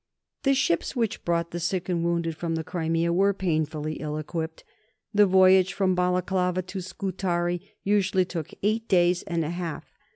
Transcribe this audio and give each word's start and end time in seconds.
The 0.41 0.55
ships 0.55 0.95
which 0.95 1.23
brought 1.23 1.51
the 1.51 1.59
sick 1.59 1.87
and 1.87 2.03
wounded 2.03 2.35
from 2.35 2.55
the 2.55 2.63
Crimea 2.63 3.13
were 3.13 3.35
painfully 3.35 3.97
ill 3.99 4.17
equipped. 4.17 4.63
The 5.13 5.27
voyage 5.27 5.73
from 5.73 5.93
Balaclava 5.93 6.63
to 6.63 6.81
Scutari 6.81 7.61
usually 7.83 8.25
took 8.25 8.49
eight 8.63 8.87
days 8.87 9.21
and 9.21 9.45
a 9.45 9.51
half. 9.51 9.93